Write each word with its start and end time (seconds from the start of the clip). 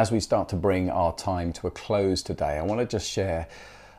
as 0.00 0.10
we 0.10 0.18
start 0.18 0.48
to 0.48 0.56
bring 0.56 0.88
our 0.88 1.14
time 1.14 1.52
to 1.52 1.66
a 1.66 1.70
close 1.70 2.22
today, 2.22 2.56
I 2.56 2.62
want 2.62 2.80
to 2.80 2.86
just 2.86 3.06
share 3.06 3.46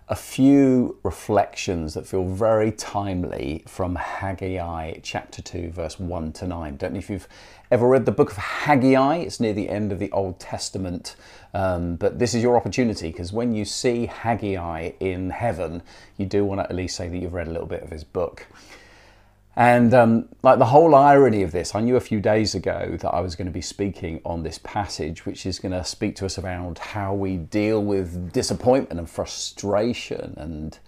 a 0.09 0.15
few 0.15 0.97
reflections 1.03 1.93
that 1.93 2.07
feel 2.07 2.25
very 2.25 2.71
timely 2.71 3.63
from 3.67 3.93
Haggai 3.93 4.95
chapter 5.03 5.43
2, 5.43 5.69
verse 5.69 5.99
1 5.99 6.31
to 6.33 6.47
9. 6.47 6.77
Don't 6.77 6.93
know 6.93 6.97
if 6.97 7.07
you've 7.07 7.27
ever 7.69 7.87
read 7.87 8.07
the 8.07 8.11
book 8.11 8.31
of 8.31 8.37
Haggai, 8.37 9.17
it's 9.17 9.39
near 9.39 9.53
the 9.53 9.69
end 9.69 9.91
of 9.91 9.99
the 9.99 10.11
Old 10.11 10.39
Testament, 10.39 11.15
um, 11.53 11.97
but 11.97 12.17
this 12.17 12.33
is 12.33 12.41
your 12.41 12.57
opportunity 12.57 13.11
because 13.11 13.31
when 13.31 13.53
you 13.53 13.63
see 13.63 14.07
Haggai 14.07 14.93
in 14.99 15.29
heaven, 15.29 15.83
you 16.17 16.25
do 16.25 16.43
want 16.43 16.61
to 16.61 16.63
at 16.63 16.75
least 16.75 16.97
say 16.97 17.09
that 17.09 17.17
you've 17.19 17.33
read 17.33 17.47
a 17.47 17.51
little 17.51 17.67
bit 17.67 17.83
of 17.83 17.91
his 17.91 18.03
book. 18.03 18.47
And 19.55 19.93
um, 19.93 20.29
like 20.43 20.59
the 20.59 20.65
whole 20.65 20.95
irony 20.95 21.43
of 21.43 21.51
this, 21.51 21.75
I 21.75 21.81
knew 21.81 21.97
a 21.97 22.01
few 22.01 22.21
days 22.21 22.55
ago 22.55 22.97
that 23.01 23.09
I 23.09 23.19
was 23.19 23.35
going 23.35 23.47
to 23.47 23.51
be 23.51 23.61
speaking 23.61 24.21
on 24.23 24.43
this 24.43 24.57
passage, 24.57 25.25
which 25.25 25.45
is 25.45 25.59
going 25.59 25.73
to 25.73 25.83
speak 25.83 26.15
to 26.17 26.25
us 26.25 26.37
around 26.37 26.77
how 26.79 27.13
we 27.13 27.35
deal 27.35 27.83
with 27.83 28.31
disappointment 28.31 28.99
and 28.99 29.09
frustration 29.09 30.35
and 30.37 30.79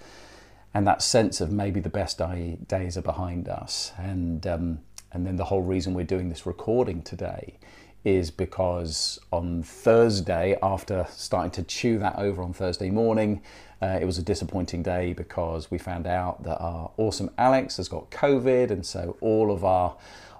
and 0.76 0.88
that 0.88 1.04
sense 1.04 1.40
of 1.40 1.52
maybe 1.52 1.80
the 1.80 1.90
best 1.90 2.20
days 2.68 2.98
are 2.98 3.04
behind 3.04 3.48
us. 3.48 3.91
And 3.98 4.48
um, 4.48 4.80
and 5.12 5.27
then 5.27 5.35
the 5.35 5.45
whole 5.45 5.62
reason 5.62 5.93
we're 5.93 6.05
doing 6.05 6.30
this 6.30 6.45
recording 6.45 7.04
today 7.04 7.59
is 8.03 8.31
because 8.31 9.20
on 9.31 9.63
Thursday, 9.63 10.57
after 10.62 11.05
starting 11.09 11.52
to 11.52 11.63
chew 11.63 11.98
that 11.99 12.17
over 12.17 12.41
on 12.41 12.53
Thursday 12.53 12.89
morning, 12.89 13.41
uh, 13.81 13.98
it 14.02 14.05
was 14.05 14.17
a 14.17 14.23
disappointing 14.23 14.84
day 14.84 15.13
because 15.13 15.70
we 15.71 15.77
found 15.77 16.07
out 16.07 16.43
that 16.43 16.57
our 16.59 16.91
awesome 16.98 17.29
Alex 17.38 17.77
has 17.77 17.88
got 17.88 18.09
COVID, 18.12 18.71
and 18.71 18.85
so 18.85 19.17
all 19.21 19.52
of 19.52 19.63
our 19.63 19.95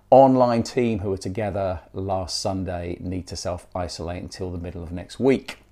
online 0.10 0.64
team 0.64 1.00
who 1.00 1.10
were 1.10 1.18
together 1.18 1.82
last 1.94 2.40
Sunday 2.40 2.98
need 3.00 3.28
to 3.28 3.36
self 3.36 3.68
isolate 3.76 4.22
until 4.22 4.52
the 4.52 4.60
middle 4.60 4.84
of 4.84 4.92
next 4.92 5.20
week. 5.20 5.63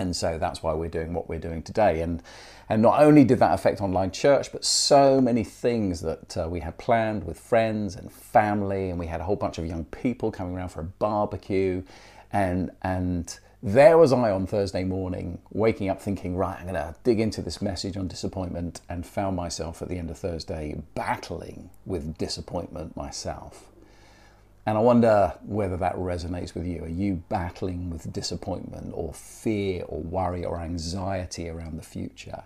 And 0.00 0.16
so 0.16 0.38
that's 0.38 0.62
why 0.62 0.72
we're 0.72 0.88
doing 0.88 1.12
what 1.12 1.28
we're 1.28 1.38
doing 1.38 1.62
today. 1.62 2.00
And, 2.00 2.22
and 2.70 2.80
not 2.80 3.02
only 3.02 3.22
did 3.22 3.38
that 3.40 3.52
affect 3.52 3.82
online 3.82 4.12
church, 4.12 4.50
but 4.50 4.64
so 4.64 5.20
many 5.20 5.44
things 5.44 6.00
that 6.00 6.36
uh, 6.38 6.48
we 6.48 6.60
had 6.60 6.78
planned 6.78 7.24
with 7.24 7.38
friends 7.38 7.96
and 7.96 8.10
family, 8.10 8.88
and 8.88 8.98
we 8.98 9.08
had 9.08 9.20
a 9.20 9.24
whole 9.24 9.36
bunch 9.36 9.58
of 9.58 9.66
young 9.66 9.84
people 9.84 10.32
coming 10.32 10.56
around 10.56 10.70
for 10.70 10.80
a 10.80 10.84
barbecue. 10.84 11.82
And, 12.32 12.70
and 12.80 13.38
there 13.62 13.98
was 13.98 14.10
I 14.10 14.30
on 14.30 14.46
Thursday 14.46 14.84
morning, 14.84 15.42
waking 15.50 15.90
up 15.90 16.00
thinking, 16.00 16.34
right, 16.34 16.56
I'm 16.58 16.66
going 16.66 16.74
to 16.76 16.94
dig 17.04 17.20
into 17.20 17.42
this 17.42 17.60
message 17.60 17.98
on 17.98 18.08
disappointment, 18.08 18.80
and 18.88 19.04
found 19.04 19.36
myself 19.36 19.82
at 19.82 19.90
the 19.90 19.98
end 19.98 20.10
of 20.10 20.16
Thursday 20.16 20.80
battling 20.94 21.68
with 21.84 22.16
disappointment 22.16 22.96
myself. 22.96 23.69
And 24.66 24.76
I 24.76 24.80
wonder 24.80 25.34
whether 25.42 25.76
that 25.78 25.96
resonates 25.96 26.54
with 26.54 26.66
you. 26.66 26.84
Are 26.84 26.88
you 26.88 27.22
battling 27.28 27.90
with 27.90 28.12
disappointment 28.12 28.92
or 28.94 29.12
fear 29.14 29.84
or 29.88 30.00
worry 30.00 30.44
or 30.44 30.60
anxiety 30.60 31.48
around 31.48 31.78
the 31.78 31.82
future 31.82 32.44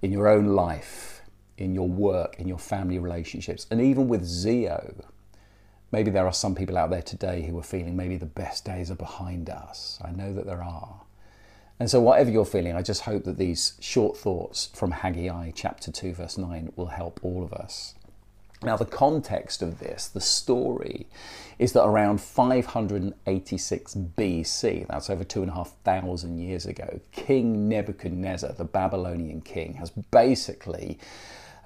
in 0.00 0.12
your 0.12 0.28
own 0.28 0.46
life, 0.46 1.22
in 1.58 1.74
your 1.74 1.88
work, 1.88 2.36
in 2.38 2.46
your 2.46 2.58
family 2.58 2.98
relationships, 2.98 3.66
and 3.70 3.80
even 3.80 4.08
with 4.08 4.22
Zeo? 4.22 5.04
Maybe 5.90 6.10
there 6.10 6.26
are 6.26 6.32
some 6.32 6.54
people 6.54 6.78
out 6.78 6.90
there 6.90 7.02
today 7.02 7.42
who 7.42 7.58
are 7.58 7.62
feeling 7.62 7.96
maybe 7.96 8.16
the 8.16 8.24
best 8.24 8.64
days 8.64 8.90
are 8.90 8.96
behind 8.96 9.50
us. 9.50 9.98
I 10.02 10.10
know 10.10 10.32
that 10.32 10.46
there 10.46 10.62
are. 10.62 11.02
And 11.78 11.90
so, 11.90 12.00
whatever 12.00 12.30
you're 12.30 12.44
feeling, 12.44 12.76
I 12.76 12.82
just 12.82 13.02
hope 13.02 13.24
that 13.24 13.36
these 13.36 13.74
short 13.80 14.16
thoughts 14.16 14.70
from 14.72 14.92
Haggai 14.92 15.50
chapter 15.54 15.90
2, 15.90 16.14
verse 16.14 16.38
9 16.38 16.72
will 16.76 16.86
help 16.86 17.20
all 17.22 17.42
of 17.42 17.52
us. 17.52 17.94
Now, 18.62 18.76
the 18.76 18.84
context 18.84 19.60
of 19.60 19.80
this, 19.80 20.06
the 20.06 20.20
story, 20.20 21.06
is 21.58 21.72
that 21.72 21.84
around 21.84 22.20
586 22.20 23.94
BC, 23.94 24.86
that's 24.86 25.10
over 25.10 25.24
two 25.24 25.42
and 25.42 25.50
a 25.50 25.54
half 25.54 25.74
thousand 25.84 26.38
years 26.38 26.66
ago, 26.66 27.00
King 27.10 27.68
Nebuchadnezzar, 27.68 28.52
the 28.52 28.64
Babylonian 28.64 29.40
king, 29.40 29.74
has 29.74 29.90
basically 29.90 30.98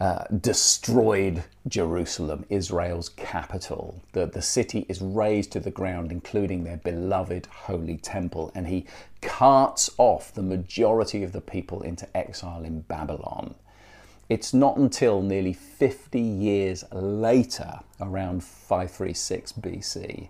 uh, 0.00 0.24
destroyed 0.40 1.44
Jerusalem, 1.68 2.44
Israel's 2.50 3.08
capital. 3.10 4.02
The, 4.12 4.26
the 4.26 4.42
city 4.42 4.84
is 4.88 5.00
razed 5.00 5.52
to 5.52 5.60
the 5.60 5.70
ground, 5.70 6.12
including 6.12 6.64
their 6.64 6.76
beloved 6.78 7.46
holy 7.46 7.96
temple, 7.96 8.52
and 8.54 8.66
he 8.66 8.86
carts 9.22 9.90
off 9.96 10.32
the 10.32 10.42
majority 10.42 11.22
of 11.22 11.32
the 11.32 11.40
people 11.40 11.82
into 11.82 12.14
exile 12.16 12.64
in 12.64 12.80
Babylon. 12.82 13.54
It's 14.28 14.52
not 14.52 14.76
until 14.76 15.22
nearly 15.22 15.52
50 15.52 16.20
years 16.20 16.84
later, 16.90 17.78
around 18.00 18.42
536 18.42 19.52
BC, 19.52 20.28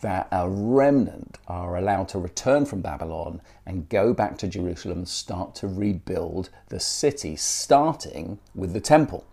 that 0.00 0.26
a 0.32 0.48
remnant 0.48 1.38
are 1.46 1.76
allowed 1.76 2.08
to 2.08 2.18
return 2.18 2.66
from 2.66 2.80
Babylon 2.80 3.40
and 3.64 3.88
go 3.88 4.12
back 4.12 4.36
to 4.38 4.48
Jerusalem 4.48 4.98
and 4.98 5.08
start 5.08 5.54
to 5.56 5.68
rebuild 5.68 6.50
the 6.70 6.80
city, 6.80 7.36
starting 7.36 8.40
with 8.54 8.72
the 8.72 8.80
temple. 8.80 9.24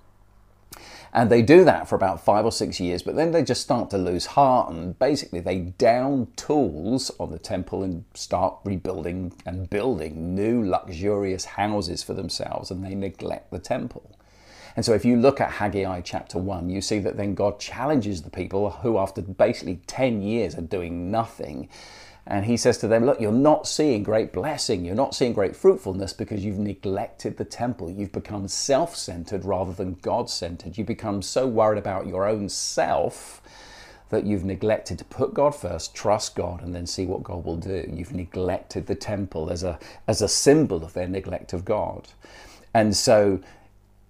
And 1.16 1.29
they 1.29 1.44
do 1.44 1.63
that 1.63 1.88
for 1.88 1.96
about 1.96 2.25
five 2.25 2.44
or 2.44 2.51
six 2.51 2.79
years, 2.79 3.03
but 3.03 3.16
then 3.16 3.31
they 3.31 3.44
just 3.44 3.62
start 3.62 3.91
to 3.91 4.00
lose 4.00 4.25
heart 4.25 4.72
and 4.74 4.97
basically 4.97 5.40
they 5.40 5.59
down 5.59 6.29
tools 6.35 7.12
on 7.19 7.29
the 7.29 7.38
temple 7.38 7.84
and 7.84 8.03
start 8.16 8.57
rebuilding 8.63 9.31
and 9.46 9.69
building 9.69 10.34
new 10.34 10.68
luxurious 10.68 11.46
houses 11.46 12.02
for 12.02 12.16
themselves 12.16 12.72
and 12.72 12.84
they 12.84 12.96
neglect 12.96 13.52
the 13.52 13.59
temple. 13.59 14.18
And 14.75 14.84
so 14.84 14.94
if 14.94 15.06
you 15.06 15.17
look 15.17 15.39
at 15.39 15.51
Haggai 15.51 16.01
chapter 16.01 16.39
1, 16.39 16.69
you 16.69 16.81
see 16.81 17.00
that 17.00 17.17
then 17.17 17.35
God 17.35 17.59
challenges 17.59 18.23
the 18.23 18.29
people 18.29 18.72
who, 18.72 18.97
after 18.97 19.22
basically 19.22 19.81
10 19.88 20.22
years 20.22 20.56
are 20.56 20.61
doing 20.61 21.11
nothing, 21.11 21.69
and 22.25 22.45
he 22.45 22.56
says 22.56 22.78
to 22.78 22.88
them, 22.88 23.06
Look, 23.06 23.19
you're 23.19 23.31
not 23.31 23.67
seeing 23.67 24.01
great 24.01 24.31
blessing. 24.31 24.85
You're 24.85 24.95
not 24.95 25.13
seeing 25.13 25.34
great 25.34 25.56
fruitfulness 25.56 26.13
because 26.13 26.44
you've 26.44 26.57
neglected 26.57 27.35
the 27.38 27.44
temple. 27.44 27.91
You've 27.91 28.13
become 28.13 28.47
self 28.47 28.95
centered 28.95 29.44
rather 29.44 29.73
than 29.73 29.95
God 29.95 30.29
centered. 30.29 30.78
You 30.78 30.85
become 30.85 31.22
so 31.22 31.45
worried 31.45 31.79
about 31.79 32.07
your 32.07 32.28
own 32.28 32.47
self 32.47 33.41
that 34.09 34.25
you've 34.25 34.45
neglected 34.45 35.00
to 35.00 35.05
put 35.05 35.34
God 35.34 35.55
first, 35.55 35.95
trust 35.95 36.35
God, 36.35 36.61
and 36.61 36.73
then 36.73 36.85
see 36.85 37.05
what 37.05 37.23
God 37.23 37.44
will 37.44 37.57
do. 37.57 37.90
You've 37.91 38.13
neglected 38.13 38.85
the 38.85 38.95
temple 38.95 39.50
as 39.50 39.63
a, 39.63 39.79
as 40.07 40.22
a 40.22 40.28
symbol 40.28 40.85
of 40.85 40.94
their 40.94 41.07
neglect 41.07 41.51
of 41.51 41.66
God. 41.66 42.07
And 42.73 42.95
so 42.95 43.41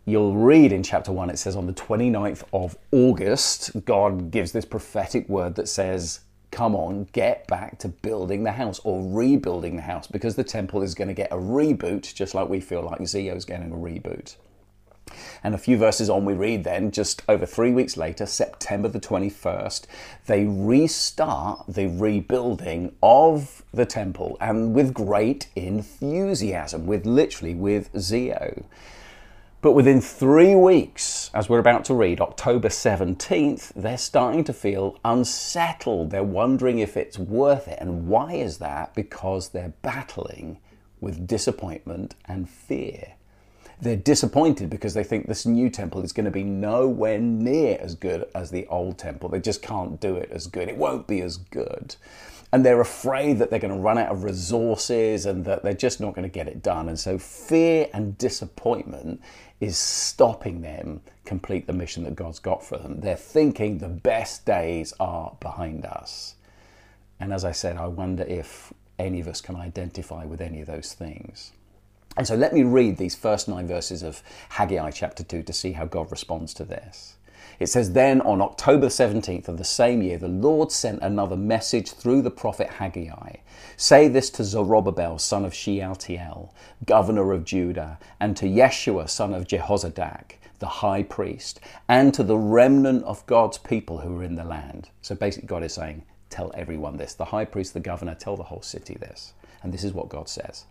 You'll 0.06 0.36
read 0.36 0.74
in 0.74 0.84
chapter 0.84 1.14
1, 1.14 1.30
it 1.30 1.38
says 1.38 1.56
on 1.56 1.66
the 1.66 1.74
29th 1.74 2.44
of 2.52 2.78
August, 2.91 3.86
God 3.86 4.31
gives 4.31 4.52
this 4.52 4.66
prophetic 4.66 5.30
word 5.30 5.56
that 5.56 5.69
says, 5.69 6.19
Come 6.52 6.75
on, 6.75 7.08
get 7.14 7.47
back 7.47 7.80
to 7.80 7.88
building 7.88 8.44
the 8.44 8.52
house 8.52 8.81
or 8.84 9.02
rebuilding 9.02 9.78
the 9.78 9.81
house 9.84 10.06
because 10.06 10.36
the 10.36 10.44
temple 10.44 10.81
is 10.84 10.94
going 10.94 11.08
to 11.08 11.13
get 11.13 11.31
a 11.31 11.38
reboot, 11.38 12.13
just 12.13 12.36
like 12.36 12.50
we 12.50 12.59
feel 12.59 12.81
like 12.81 13.00
Zeo's 13.00 13.46
getting 13.46 13.72
a 13.72 13.75
reboot. 13.75 14.36
And 15.42 15.56
a 15.56 15.58
few 15.58 15.78
verses 15.78 16.09
on, 16.09 16.25
we 16.25 16.34
read 16.34 16.66
then, 16.66 16.92
just 16.92 17.24
over 17.30 17.46
three 17.46 17.72
weeks 17.72 17.96
later, 17.96 18.25
September 18.25 18.90
the 18.90 19.00
21st, 19.00 19.86
they 20.25 20.46
restart 20.46 21.63
the 21.68 21.88
rebuilding 21.88 22.94
of 23.02 23.63
the 23.74 23.86
temple 23.86 24.38
and 24.42 24.74
with 24.74 24.94
great 24.94 25.47
enthusiasm, 25.56 26.86
with 26.86 27.06
literally 27.06 27.56
with 27.56 27.92
Zeo. 27.94 28.66
But 29.63 29.72
within 29.72 30.01
three 30.01 30.56
weeks, 30.56 31.31
as 31.34 31.47
we're 31.47 31.57
about 31.57 31.85
to 31.85 31.94
read, 31.94 32.19
October 32.19 32.68
17th, 32.68 33.72
they're 33.78 33.97
starting 33.97 34.44
to 34.44 34.51
feel 34.51 35.00
unsettled. 35.06 36.09
They're 36.12 36.22
wondering 36.22 36.79
if 36.79 36.97
it's 36.97 37.18
worth 37.18 37.69
it. 37.69 37.78
And 37.79 38.09
why 38.09 38.34
is 38.34 38.57
that? 38.57 38.94
Because 38.94 39.50
they're 39.50 39.72
battling 39.81 40.57
with 41.00 41.25
disappointment 41.25 42.13
and 42.25 42.50
fear. 42.50 43.13
They're 43.79 43.96
disappointed 43.96 44.69
because 44.69 44.96
they 44.96 45.03
think 45.06 45.28
this 45.28 45.46
new 45.46 45.69
temple 45.69 46.03
is 46.03 46.12
going 46.12 46.25
to 46.25 46.31
be 46.31 46.44
nowhere 46.44 47.19
near 47.19 47.78
as 47.80 47.95
good 47.95 48.25
as 48.35 48.51
the 48.51 48.68
old 48.68 48.97
temple. 48.97 49.30
They 49.30 49.40
just 49.40 49.62
can't 49.62 49.97
do 49.97 50.18
it 50.18 50.30
as 50.30 50.45
good. 50.45 50.68
It 50.68 50.75
won't 50.75 51.07
be 51.07 51.22
as 51.22 51.38
good 51.38 51.95
and 52.53 52.64
they're 52.64 52.81
afraid 52.81 53.40
that 53.40 53.50
they're 53.50 53.58
going 53.58 53.74
to 53.74 53.80
run 53.80 53.97
out 53.97 54.12
of 54.12 54.24
resources 54.24 55.25
and 55.25 55.44
that 55.44 55.63
they're 55.63 55.74
just 55.74 56.00
not 56.00 56.13
going 56.13 56.22
to 56.22 56.30
get 56.30 56.48
it 56.48 56.62
done. 56.62 56.88
And 56.88 57.00
so 57.00 57.18
fear 57.18 57.89
and 57.95 58.16
disappointment 58.19 59.22
is 59.60 59.75
stopping 59.75 60.62
them 60.62 61.01
complete 61.25 61.66
the 61.66 61.74
mission 61.74 62.04
that 62.04 62.16
God's 62.16 62.38
got 62.38 62.63
for 62.63 62.78
them. 62.78 63.00
They're 63.00 63.16
thinking 63.16 63.80
the 63.80 63.89
best 63.89 64.45
days 64.45 64.94
are 65.00 65.36
behind 65.39 65.83
us. 65.83 66.36
And 67.19 67.33
as 67.33 67.44
I 67.44 67.54
said, 67.54 67.75
I 67.75 67.88
wonder 67.88 68.22
if 68.22 68.72
any 69.00 69.19
of 69.19 69.28
us 69.28 69.42
can 69.42 69.56
identify 69.56 70.25
with 70.25 70.39
any 70.39 70.62
of 70.62 70.68
those 70.68 70.94
things. 70.94 71.54
And 72.18 72.28
so 72.28 72.36
let 72.36 72.54
me 72.54 72.62
read 72.62 72.98
these 72.98 73.16
first 73.16 73.48
nine 73.48 73.68
verses 73.68 74.04
of 74.04 74.22
Haggai 74.50 74.92
chapter 74.92 75.24
2 75.24 75.42
to 75.42 75.54
see 75.54 75.72
how 75.72 75.86
God 75.86 76.12
responds 76.12 76.54
to 76.54 76.66
this. 76.66 77.16
It 77.60 77.68
says, 77.68 77.94
Then 77.94 78.22
on 78.22 78.42
October 78.42 78.88
17th 78.88 79.48
of 79.48 79.57
the 79.57 79.63
same 79.63 80.01
year, 80.01 80.18
the 80.18 80.28
Lord 80.28 80.72
sent 80.72 81.01
another 81.01 81.36
message 81.36 81.92
through 81.92 82.22
the 82.22 82.31
prophet 82.31 82.69
Haggai. 82.69 83.38
Say 83.78 84.07
this 84.07 84.30
to 84.31 84.44
Zerubbabel, 84.44 85.19
son 85.19 85.45
of 85.45 85.54
Shealtiel, 85.54 86.54
governor 86.86 87.31
of 87.31 87.45
Judah, 87.45 88.00
and 88.19 88.36
to 88.38 88.45
Yeshua, 88.45 89.10
son 89.10 89.34
of 89.34 89.48
Jehozadak, 89.48 90.38
the 90.60 90.68
high 90.68 91.04
priest, 91.04 91.60
and 91.88 92.13
to 92.13 92.24
the 92.24 92.38
remnant 92.38 93.04
of 93.04 93.25
God's 93.25 93.57
people 93.57 94.00
who 94.00 94.18
are 94.19 94.24
in 94.24 94.36
the 94.36 94.44
land. 94.44 94.90
So 95.01 95.16
basically, 95.16 95.48
God 95.48 95.63
is 95.63 95.74
saying, 95.74 96.04
tell 96.30 96.51
everyone 96.56 96.98
this. 96.98 97.13
The 97.13 97.25
high 97.25 97.45
priest, 97.45 97.74
the 97.74 97.80
governor, 97.80 98.16
tell 98.16 98.36
the 98.36 98.44
whole 98.44 98.62
city 98.62 98.95
this. 98.95 99.34
And 99.62 99.74
this 99.74 99.84
is 99.84 99.94
what 99.94 100.10
God 100.10 100.28
says. 100.28 100.66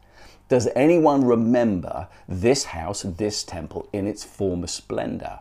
Does 0.49 0.69
anyone 0.75 1.25
remember 1.25 2.09
this 2.29 2.65
house, 2.65 3.03
this 3.03 3.45
temple, 3.45 3.89
in 3.93 4.07
its 4.07 4.25
former 4.25 4.67
splendor? 4.67 5.41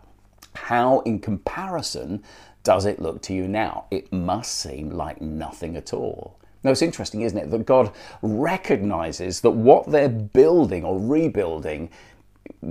How, 0.53 0.99
in 1.01 1.19
comparison, 1.19 2.23
does 2.63 2.85
it 2.85 3.01
look 3.01 3.21
to 3.23 3.33
you 3.33 3.47
now? 3.47 3.85
It 3.91 4.11
must 4.11 4.53
seem 4.53 4.91
like 4.91 5.21
nothing 5.21 5.75
at 5.75 5.93
all. 5.93 6.37
Now, 6.63 6.71
it's 6.71 6.81
interesting, 6.81 7.21
isn't 7.21 7.37
it, 7.37 7.49
that 7.49 7.65
God 7.65 7.91
recognizes 8.21 9.41
that 9.41 9.51
what 9.51 9.89
they're 9.89 10.09
building 10.09 10.83
or 10.83 10.99
rebuilding 10.99 11.89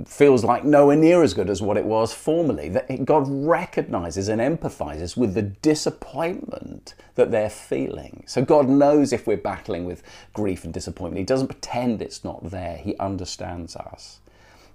feels 0.05 0.43
like 0.43 0.63
nowhere 0.63 0.95
near 0.95 1.23
as 1.23 1.33
good 1.33 1.49
as 1.49 1.61
what 1.61 1.77
it 1.77 1.85
was 1.85 2.13
formerly. 2.13 2.69
That 2.69 3.03
God 3.05 3.25
recognizes 3.27 4.29
and 4.29 4.39
empathizes 4.39 5.17
with 5.17 5.33
the 5.33 5.41
disappointment 5.41 6.93
that 7.15 7.31
they're 7.31 7.49
feeling. 7.49 8.23
So 8.27 8.43
God 8.43 8.69
knows 8.69 9.11
if 9.11 9.27
we're 9.27 9.37
battling 9.37 9.85
with 9.85 10.03
grief 10.33 10.63
and 10.63 10.73
disappointment. 10.73 11.19
He 11.19 11.25
doesn't 11.25 11.47
pretend 11.47 12.01
it's 12.01 12.23
not 12.23 12.49
there, 12.49 12.77
He 12.77 12.97
understands 12.97 13.75
us. 13.75 14.19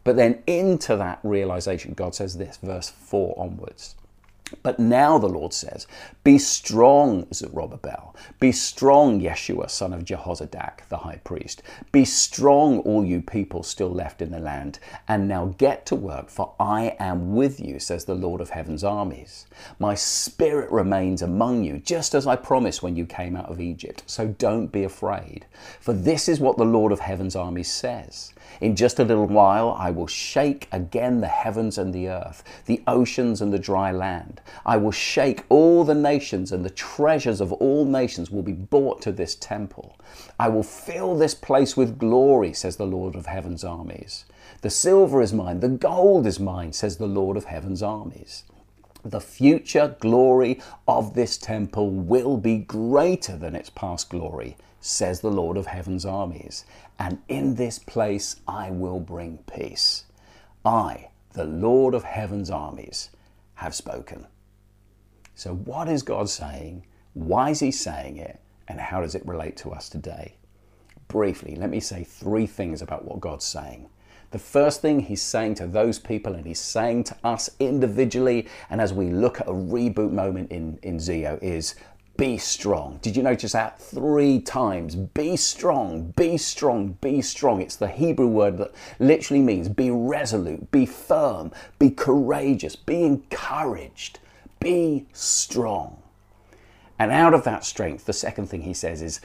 But 0.07 0.15
then 0.15 0.45
into 0.47 0.97
that 0.97 1.19
realization, 1.25 1.93
God 1.93 2.15
says 2.15 2.39
this, 2.39 2.59
verse 2.63 2.89
4 2.89 3.35
onwards. 3.37 3.97
But 4.63 4.79
now 4.79 5.19
the 5.19 5.29
Lord 5.29 5.53
says, 5.53 5.89
Be 6.23 6.39
strong, 6.39 7.27
Zerubbabel. 7.33 8.15
Be 8.39 8.53
strong, 8.53 9.21
Yeshua, 9.21 9.69
son 9.69 9.93
of 9.93 10.05
Jehozadak, 10.05 10.87
the 10.89 10.99
high 10.99 11.21
priest. 11.25 11.63
Be 11.91 12.05
strong, 12.05 12.79
all 12.81 13.05
you 13.05 13.23
people 13.23 13.65
still 13.65 13.91
left 13.91 14.23
in 14.23 14.31
the 14.31 14.39
land. 14.39 14.79
And 15.09 15.27
now 15.27 15.55
get 15.59 15.85
to 15.87 15.97
work, 15.97 16.31
for 16.31 16.55
I 16.61 16.95
am 17.01 17.35
with 17.35 17.59
you, 17.59 17.81
says 17.81 18.05
the 18.05 18.15
Lord 18.15 18.41
of 18.41 18.51
heaven's 18.51 18.85
armies. 18.85 19.47
My 19.81 19.97
spirit 19.97 20.71
remains 20.71 21.23
among 21.23 21.65
you, 21.65 21.79
just 21.79 22.15
as 22.15 22.27
I 22.27 22.37
promised 22.37 22.85
when 22.85 22.95
you 22.95 23.05
came 23.05 23.35
out 23.35 23.51
of 23.51 23.61
Egypt. 23.61 24.05
So 24.07 24.29
don't 24.29 24.69
be 24.69 24.85
afraid. 24.85 25.47
For 25.81 25.93
this 25.93 26.29
is 26.29 26.39
what 26.39 26.57
the 26.57 26.65
Lord 26.65 26.93
of 26.93 27.01
heaven's 27.01 27.35
armies 27.35 27.71
says. 27.71 28.33
In 28.61 28.77
just 28.77 29.01
a 29.01 29.05
little 29.05 29.27
while, 29.27 29.77
I 29.79 29.91
will 29.91 30.07
shake 30.07 30.69
again 30.71 31.21
the 31.21 31.27
heavens 31.27 31.79
and 31.79 31.93
the 31.93 32.09
earth, 32.09 32.45
the 32.67 32.83
oceans 32.87 33.43
and 33.43 33.53
the 33.53 33.59
dry 33.59 33.91
land. 33.91 34.36
I 34.65 34.77
will 34.77 34.93
shake 34.93 35.45
all 35.49 35.85
the 35.85 35.95
nations, 35.95 36.53
and 36.53 36.65
the 36.65 36.71
treasures 36.71 37.41
of 37.41 37.53
all 37.53 37.85
nations 37.85 38.31
will 38.31 38.43
be 38.43 38.53
brought 38.53 39.03
to 39.03 39.13
this 39.13 39.35
temple. 39.35 39.97
I 40.39 40.49
will 40.49 40.63
fill 40.63 41.17
this 41.17 41.35
place 41.35 41.77
with 41.77 41.99
glory, 41.99 42.53
says 42.53 42.77
the 42.77 42.87
Lord 42.87 43.15
of 43.15 43.27
heaven's 43.27 43.65
armies. 43.65 44.25
The 44.63 44.71
silver 44.71 45.21
is 45.23 45.33
mine, 45.33 45.61
the 45.61 45.69
gold 45.69 46.27
is 46.27 46.41
mine, 46.41 46.73
says 46.73 46.97
the 46.97 47.07
Lord 47.07 47.37
of 47.37 47.45
heaven's 47.45 47.83
armies. 47.83 48.45
The 49.05 49.21
future 49.21 49.97
glory 50.01 50.61
of 50.89 51.15
this 51.15 51.39
temple 51.39 51.91
will 51.91 52.37
be 52.37 52.59
greater 52.59 53.37
than 53.37 53.55
its 53.55 53.71
past 53.71 54.11
glory, 54.11 54.57
says 54.81 55.21
the 55.21 55.31
Lord 55.31 55.57
of 55.57 55.67
heaven's 55.67 56.05
armies. 56.05 56.65
And 56.99 57.19
in 57.29 57.55
this 57.55 57.79
place 57.79 58.37
I 58.49 58.71
will 58.71 58.99
bring 58.99 59.39
peace. 59.47 60.07
I, 60.65 61.11
the 61.35 61.45
Lord 61.45 61.95
of 61.95 62.03
heaven's 62.03 62.51
armies, 62.51 63.11
have 63.57 63.75
spoken. 63.75 64.27
So, 65.35 65.55
what 65.55 65.89
is 65.89 66.03
God 66.03 66.31
saying? 66.31 66.87
Why 67.13 67.51
is 67.51 67.61
He 67.61 67.71
saying 67.71 68.17
it? 68.17 68.41
And 68.69 68.81
how 68.81 69.01
does 69.01 69.15
it 69.15 69.27
relate 69.27 69.57
to 69.59 69.71
us 69.71 69.89
today? 69.89 70.37
Briefly, 71.09 71.55
let 71.57 71.71
me 71.71 71.81
say 71.81 72.05
three 72.05 72.47
things 72.47 72.83
about 72.83 73.05
what 73.05 73.21
God's 73.21 73.45
saying. 73.45 73.89
The 74.31 74.39
first 74.39 74.83
thing 74.83 75.01
He's 75.01 75.23
saying 75.23 75.55
to 75.57 75.67
those 75.67 75.99
people, 75.99 76.35
and 76.35 76.47
He's 76.47 76.61
saying 76.61 77.05
to 77.05 77.17
us 77.23 77.51
individually, 77.61 78.49
and 78.71 78.81
as 78.81 78.93
we 78.93 79.11
look 79.11 79.41
at 79.41 79.49
a 79.49 79.53
reboot 79.53 80.11
moment 80.11 80.51
in, 80.51 80.79
in 80.83 80.97
Zeo, 80.97 81.43
is 81.43 81.75
be 82.17 82.39
strong. 82.39 82.99
Did 83.03 83.17
you 83.17 83.23
notice 83.23 83.53
that? 83.53 83.81
Three 83.81 84.41
times. 84.41 84.95
Be 84.95 85.37
strong, 85.37 86.13
be 86.17 86.37
strong, 86.39 86.97
be 87.01 87.21
strong. 87.23 87.61
It's 87.61 87.77
the 87.77 87.89
Hebrew 87.89 88.27
word 88.27 88.59
that 88.59 88.73
literally 88.99 89.43
means 89.43 89.69
be 89.69 89.91
resolute, 89.91 90.71
be 90.71 90.87
firm, 90.87 91.53
be 91.79 91.91
courageous, 91.91 92.77
be 92.77 93.03
encouraged. 93.03 94.19
Be 94.61 95.07
strong. 95.13 96.03
And 96.99 97.13
out 97.13 97.35
of 97.35 97.45
that 97.45 97.65
strength, 97.65 98.07
the 98.07 98.13
second 98.13 98.49
thing 98.49 98.63
he 98.63 98.75
says 98.75 99.03
is 99.03 99.21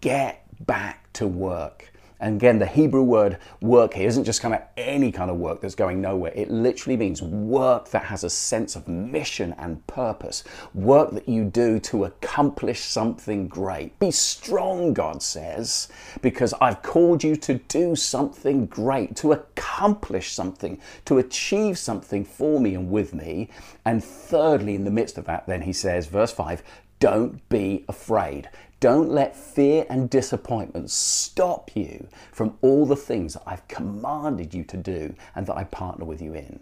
get 0.00 0.44
back 0.66 1.10
to 1.14 1.26
work. 1.26 1.92
And 2.20 2.36
again, 2.36 2.58
the 2.58 2.66
Hebrew 2.66 3.02
word 3.02 3.38
work 3.60 3.94
here 3.94 4.06
isn't 4.06 4.24
just 4.24 4.40
kind 4.40 4.54
of 4.54 4.62
any 4.76 5.12
kind 5.12 5.30
of 5.30 5.36
work 5.36 5.60
that's 5.60 5.74
going 5.74 6.00
nowhere. 6.00 6.32
It 6.34 6.50
literally 6.50 6.96
means 6.96 7.20
work 7.20 7.90
that 7.90 8.04
has 8.04 8.24
a 8.24 8.30
sense 8.30 8.76
of 8.76 8.88
mission 8.88 9.54
and 9.58 9.86
purpose, 9.86 10.44
work 10.72 11.10
that 11.12 11.28
you 11.28 11.44
do 11.44 11.78
to 11.80 12.04
accomplish 12.04 12.80
something 12.80 13.48
great. 13.48 13.98
Be 13.98 14.10
strong, 14.10 14.94
God 14.94 15.22
says, 15.22 15.88
because 16.22 16.54
I've 16.60 16.82
called 16.82 17.24
you 17.24 17.36
to 17.36 17.54
do 17.54 17.96
something 17.96 18.66
great, 18.66 19.16
to 19.16 19.32
accomplish 19.32 20.32
something, 20.32 20.80
to 21.04 21.18
achieve 21.18 21.78
something 21.78 22.24
for 22.24 22.60
me 22.60 22.74
and 22.74 22.90
with 22.90 23.12
me. 23.12 23.50
And 23.84 24.02
thirdly, 24.02 24.74
in 24.74 24.84
the 24.84 24.90
midst 24.90 25.18
of 25.18 25.24
that, 25.26 25.46
then 25.46 25.62
he 25.62 25.72
says, 25.72 26.06
verse 26.06 26.32
5, 26.32 26.62
don't 27.00 27.46
be 27.48 27.84
afraid. 27.88 28.48
Don't 28.80 29.10
let 29.10 29.36
fear 29.36 29.86
and 29.88 30.10
disappointment 30.10 30.90
stop 30.90 31.70
you 31.74 32.06
from 32.32 32.58
all 32.60 32.86
the 32.86 32.96
things 32.96 33.34
that 33.34 33.42
I've 33.46 33.66
commanded 33.68 34.52
you 34.52 34.64
to 34.64 34.76
do 34.76 35.14
and 35.34 35.46
that 35.46 35.56
I 35.56 35.64
partner 35.64 36.04
with 36.04 36.20
you 36.20 36.34
in. 36.34 36.60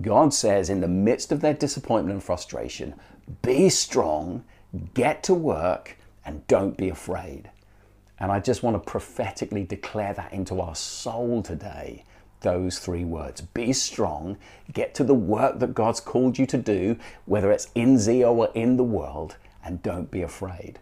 God 0.00 0.34
says, 0.34 0.68
in 0.68 0.80
the 0.80 0.88
midst 0.88 1.32
of 1.32 1.40
their 1.40 1.54
disappointment 1.54 2.14
and 2.14 2.22
frustration, 2.22 2.94
be 3.42 3.70
strong, 3.70 4.44
get 4.92 5.22
to 5.24 5.34
work, 5.34 5.96
and 6.24 6.46
don't 6.46 6.76
be 6.76 6.90
afraid. 6.90 7.50
And 8.18 8.30
I 8.30 8.40
just 8.40 8.62
want 8.62 8.74
to 8.82 8.90
prophetically 8.90 9.64
declare 9.64 10.12
that 10.14 10.32
into 10.32 10.60
our 10.60 10.74
soul 10.74 11.42
today. 11.42 12.04
Those 12.40 12.78
three 12.78 13.04
words 13.04 13.40
be 13.40 13.72
strong, 13.72 14.36
get 14.72 14.94
to 14.96 15.04
the 15.04 15.14
work 15.14 15.58
that 15.60 15.74
God's 15.74 16.00
called 16.00 16.38
you 16.38 16.46
to 16.46 16.58
do, 16.58 16.96
whether 17.24 17.50
it's 17.50 17.68
in 17.74 17.96
Zeo 17.96 18.32
or 18.32 18.50
in 18.54 18.76
the 18.76 18.84
world, 18.84 19.36
and 19.66 19.82
don't 19.82 20.10
be 20.10 20.22
afraid. 20.22 20.78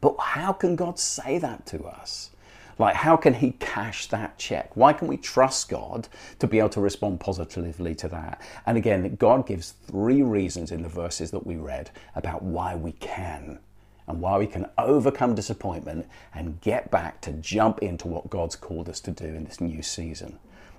But 0.00 0.16
how 0.18 0.52
can 0.52 0.76
God 0.76 0.98
say 0.98 1.38
that 1.38 1.64
to 1.66 1.82
us? 1.84 2.30
Like, 2.78 2.94
how 2.94 3.16
can 3.16 3.32
He 3.32 3.52
cash 3.52 4.06
that 4.08 4.36
check? 4.36 4.76
Why 4.76 4.92
can 4.92 5.08
we 5.08 5.16
trust 5.16 5.70
God 5.70 6.08
to 6.38 6.46
be 6.46 6.58
able 6.58 6.68
to 6.70 6.80
respond 6.82 7.20
positively 7.20 7.94
to 7.94 8.08
that? 8.08 8.42
And 8.66 8.76
again, 8.76 9.16
God 9.16 9.46
gives 9.46 9.70
three 9.70 10.22
reasons 10.22 10.70
in 10.70 10.82
the 10.82 10.88
verses 10.88 11.30
that 11.30 11.46
we 11.46 11.56
read 11.56 11.90
about 12.14 12.42
why 12.42 12.76
we 12.76 12.92
can 12.92 13.60
and 14.06 14.20
why 14.20 14.36
we 14.36 14.46
can 14.46 14.68
overcome 14.76 15.34
disappointment 15.34 16.06
and 16.34 16.60
get 16.60 16.90
back 16.90 17.22
to 17.22 17.32
jump 17.32 17.78
into 17.78 18.08
what 18.08 18.28
God's 18.28 18.56
called 18.56 18.90
us 18.90 19.00
to 19.00 19.10
do 19.10 19.24
in 19.24 19.44
this 19.44 19.60
new 19.60 19.82
season. 19.82 20.38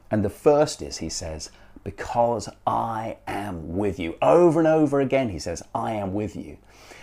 And 0.09 0.23
the 0.23 0.29
first 0.29 0.81
is, 0.81 0.97
He 0.97 1.09
says, 1.09 1.49
because 1.83 2.49
I 2.65 3.17
am 3.27 3.77
with 3.77 3.99
you. 3.99 4.15
Over 4.21 4.59
and 4.59 4.67
over 4.67 4.99
again, 4.99 5.29
He 5.29 5.39
says, 5.39 5.63
I 5.73 5.93
am 5.93 6.13
with 6.13 6.35
you. 6.35 6.57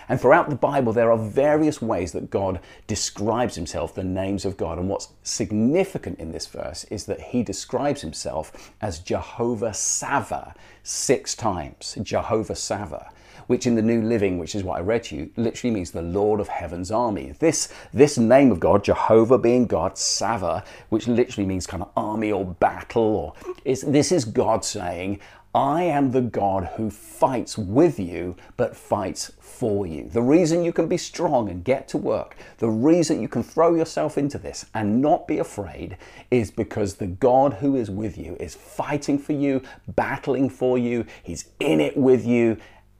And 0.09 0.21
throughout 0.21 0.51
the 0.51 0.57
Bible, 0.57 0.93
there 0.93 1.11
are 1.11 1.19
various 1.19 1.81
ways 1.81 2.13
that 2.13 2.31
God 2.31 2.61
describes 2.87 3.55
himself, 3.55 3.95
the 3.95 4.05
names 4.05 4.45
of 4.45 4.57
God. 4.57 4.79
And 4.79 4.89
what's 4.89 5.09
significant 5.23 6.19
in 6.19 6.33
this 6.33 6.47
verse 6.47 6.85
is 6.85 7.07
that 7.07 7.21
he 7.21 7.43
describes 7.43 8.03
himself 8.03 8.73
as 8.81 8.99
Jehovah 8.99 9.73
Sava 9.73 10.55
six 10.83 11.35
times. 11.35 11.97
Jehovah 12.03 12.57
Sava 12.57 13.11
which 13.47 13.67
in 13.67 13.75
the 13.75 13.83
New 13.83 14.03
Living, 14.03 14.39
which 14.39 14.55
is 14.55 14.63
what 14.63 14.79
I 14.79 14.81
read 14.81 15.05
to 15.05 15.17
you, 15.17 15.31
literally 15.37 15.75
means 15.75 15.91
the 15.91 16.03
Lord 16.03 16.41
of 16.41 16.49
Heaven's 16.49 16.91
army. 16.91 17.35
This, 17.39 17.73
this 17.93 18.19
name 18.19 18.51
of 18.51 18.61
God, 18.61 18.85
Jehovah 18.85 19.39
being 19.39 19.67
God, 19.67 19.99
Sava, 19.99 20.65
which 20.89 21.07
literally 21.07 21.47
means 21.47 21.67
kind 21.67 21.83
of 21.83 21.91
army 21.97 22.33
or 22.33 22.45
battle, 22.45 23.03
or 23.03 23.55
is 23.65 23.83
this 23.83 24.13
is 24.13 24.25
God 24.25 24.65
saying, 24.65 25.21
I 25.55 25.85
am 25.85 26.11
the 26.11 26.21
God 26.21 26.71
who 26.77 26.91
fights 26.91 27.57
with 27.57 28.01
you, 28.01 28.35
but 28.57 28.77
fights 28.77 29.31
for 29.39 29.87
you. 29.87 30.09
The 30.09 30.21
reason 30.21 30.65
you 30.65 30.73
can 30.73 30.89
be 30.89 30.97
strong 30.97 31.49
and 31.49 31.63
get 31.63 31.87
to 31.89 31.97
work, 31.97 32.37
the 32.59 32.69
reason 32.69 33.23
you 33.23 33.29
can 33.29 33.45
throw 33.45 33.77
yourself 33.77 34.19
into 34.19 34.37
this 34.37 34.67
and 34.75 35.01
not 35.01 35.29
be 35.29 35.39
afraid 35.39 35.97
is 36.33 36.51
because 36.51 36.97
the 36.97 37.07
God 37.07 37.55
who 37.55 37.77
is 37.77 37.89
with 37.89 38.19
you 38.19 38.37
is 38.41 38.57
fighting 38.57 39.17
for 39.17 39.33
you, 39.33 39.63
battling 39.87 40.51
for 40.51 40.77
you, 40.77 41.07
He's 41.23 41.51
in 41.61 41.81
it 41.81 41.97
with 41.97 42.27
you, 42.27 42.57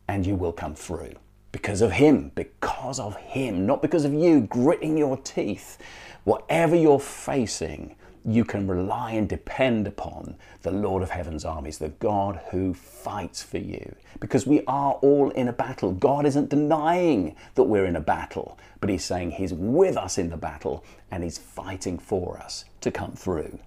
and 0.09 0.27
you 0.27 0.35
will 0.35 0.53
come 0.53 0.75
through. 0.75 1.15
Because 1.53 1.81
of 1.81 1.93
Him, 1.93 2.33
because 2.35 2.99
of 2.99 3.17
Him, 3.17 3.67
not 3.67 3.81
because 3.81 4.05
of 4.05 4.13
you 4.13 4.41
gritting 4.41 4.99
your 4.99 5.17
teeth. 5.19 5.79
Whatever 6.25 6.75
you're 6.75 6.99
facing, 7.01 7.97
you 8.25 8.45
can 8.45 8.67
rely 8.67 9.13
and 9.13 9.29
depend 9.29 9.87
upon 9.87 10.37
the 10.63 10.71
Lord 10.71 11.03
of 11.03 11.11
Heaven's 11.11 11.45
armies, 11.45 11.79
the 11.79 11.91
God 11.91 12.41
who 12.51 12.73
fights 12.73 13.43
for 13.43 13.59
you. 13.59 13.95
Because 14.19 14.47
we 14.47 14.65
are 14.67 14.95
all 14.95 15.31
in 15.31 15.49
a 15.49 15.53
battle. 15.53 15.93
God 15.93 16.25
isn't 16.25 16.49
denying 16.49 17.37
that 17.55 17.65
we're 17.65 17.85
in 17.85 17.97
a 17.97 18.01
battle, 18.01 18.59
but 18.81 18.89
He's 18.89 19.05
saying 19.05 19.33
He's 19.33 19.53
with 19.53 19.97
us 19.97 20.17
in 20.17 20.31
the 20.31 20.37
battle 20.39 20.83
and 21.11 21.23
He's 21.23 21.39
fighting 21.39 21.99
for 21.99 22.39
us 22.39 22.65
to 22.81 22.91
come 22.91 23.13
through. 23.13 23.59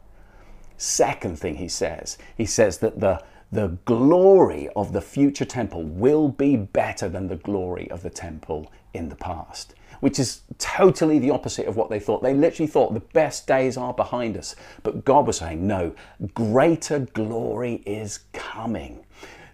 Second 0.78 1.38
thing 1.38 1.56
He 1.56 1.68
says, 1.68 2.18
He 2.36 2.46
says 2.46 2.80
that 2.80 3.00
the 3.00 3.24
the 3.52 3.78
glory 3.86 4.70
of 4.76 4.94
the 4.94 5.02
future 5.02 5.46
temple 5.46 5.84
will 5.84 6.28
be 6.30 6.56
better 6.58 7.08
than 7.08 7.28
the 7.28 7.36
glory 7.38 7.90
of 7.90 8.04
the 8.04 8.10
temple 8.10 8.72
in 8.94 9.10
the 9.10 9.16
past, 9.16 9.74
which 10.00 10.20
is 10.20 10.42
totally 10.58 11.20
the 11.20 11.30
opposite 11.30 11.66
of 11.66 11.76
what 11.76 11.90
they 11.90 12.00
thought. 12.00 12.22
They 12.22 12.34
literally 12.34 12.68
thought 12.68 12.94
the 12.94 13.00
best 13.00 13.48
days 13.48 13.78
are 13.78 13.94
behind 13.94 14.38
us. 14.38 14.56
But 14.84 15.06
God 15.06 15.28
was 15.28 15.38
saying, 15.38 15.66
no, 15.66 15.94
greater 16.34 17.00
glory 17.00 17.84
is 17.86 18.20
coming. 18.34 19.06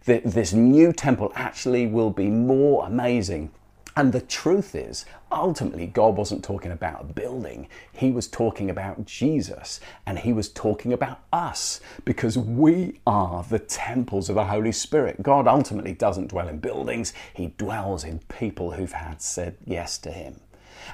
This 0.06 0.54
new 0.54 0.92
temple 0.92 1.32
actually 1.36 1.88
will 1.88 2.10
be 2.10 2.28
more 2.28 2.86
amazing 2.86 3.52
and 3.96 4.12
the 4.12 4.22
truth 4.22 4.74
is, 4.74 5.06
ultimately, 5.32 5.86
God 5.86 6.16
wasn't 6.16 6.44
talking 6.44 6.72
about 6.72 7.02
a 7.02 7.14
building. 7.14 7.68
He 7.92 8.10
was 8.10 8.28
talking 8.28 8.70
about 8.70 9.06
Jesus 9.06 9.80
and 10.06 10.20
he 10.20 10.34
was 10.34 10.50
talking 10.50 10.92
about 10.92 11.20
us 11.32 11.80
because 12.04 12.38
we 12.38 13.00
are 13.06 13.44
the 13.44 13.60
temples 13.60 14.30
of 14.30 14.36
the 14.36 14.46
Holy 14.46 14.72
Spirit. 14.72 15.22
God 15.22 15.48
ultimately 15.48 15.94
doesn't 15.94 16.30
dwell 16.30 16.48
in 16.48 16.58
buildings, 16.58 17.14
he 17.34 17.54
dwells 17.58 18.04
in 18.04 18.20
people 18.20 18.72
who've 18.72 18.92
had 18.92 19.22
said 19.22 19.58
yes 19.66 20.00
to 20.00 20.12
him. 20.12 20.40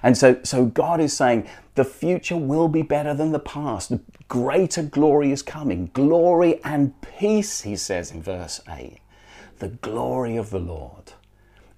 And 0.03 0.17
so, 0.17 0.39
so 0.43 0.65
God 0.65 0.99
is 0.99 1.13
saying 1.15 1.47
the 1.75 1.85
future 1.85 2.37
will 2.37 2.67
be 2.67 2.81
better 2.81 3.13
than 3.13 3.31
the 3.31 3.39
past. 3.39 3.89
The 3.89 4.01
greater 4.27 4.83
glory 4.83 5.31
is 5.31 5.41
coming. 5.41 5.89
Glory 5.93 6.63
and 6.63 6.99
peace, 7.01 7.61
he 7.61 7.75
says 7.75 8.11
in 8.11 8.21
verse 8.21 8.61
8. 8.69 8.99
The 9.59 9.69
glory 9.69 10.37
of 10.37 10.51
the 10.51 10.59
Lord. 10.59 10.98